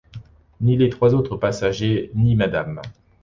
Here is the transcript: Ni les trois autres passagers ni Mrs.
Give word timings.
Ni 0.61 0.77
les 0.77 0.89
trois 0.89 1.13
autres 1.13 1.37
passagers 1.37 2.09
ni 2.15 2.35
Mrs. 2.35 2.81